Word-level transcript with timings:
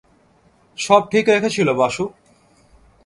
সব 0.77 1.01
ঠিক 1.11 1.25
রেখেছিল 1.29 1.67
বাসু? 1.73 2.03